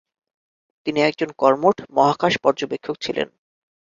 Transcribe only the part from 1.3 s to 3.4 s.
কর্মঠ মহাকাশ পর্যবেক্ষক ছিলেন।